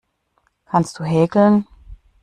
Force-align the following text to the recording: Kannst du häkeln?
Kannst 0.65 0.97
du 0.97 1.03
häkeln? 1.03 1.67